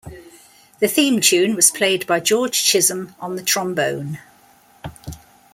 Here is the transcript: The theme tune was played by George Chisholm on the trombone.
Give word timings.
The 0.79 0.87
theme 0.87 1.21
tune 1.21 1.53
was 1.55 1.69
played 1.69 2.07
by 2.07 2.21
George 2.21 2.59
Chisholm 2.63 3.13
on 3.19 3.35
the 3.35 3.43
trombone. 3.43 4.17